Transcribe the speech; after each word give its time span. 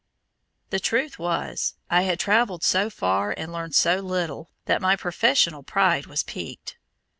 The 0.71 0.79
truth 0.79 1.19
was, 1.19 1.75
I 1.91 2.01
had 2.01 2.19
travelled 2.19 2.63
so 2.63 2.89
far 2.89 3.35
and 3.37 3.53
learned 3.53 3.75
so 3.75 3.97
little, 3.99 4.49
that 4.65 4.81
my 4.81 4.95
professional 4.95 5.61
pride 5.61 6.07
was 6.07 6.23
piqued. 6.23 6.75